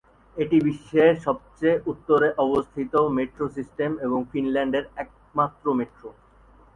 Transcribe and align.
এটি 0.37 0.57
বিশ্বের 0.67 1.13
সবচেয়ে 1.25 1.75
উত্তরে 1.91 2.27
অবস্থিত 2.45 2.93
মেট্রো 3.17 3.45
সিস্টেম 3.57 3.91
এবং 4.05 4.19
ফিনল্যান্ডের 4.31 4.85
একমাত্র 5.03 5.65
মেট্রো। 5.79 6.09